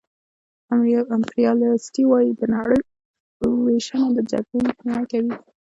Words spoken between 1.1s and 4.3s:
امپریالیستان وايي د نړۍ وېشنه د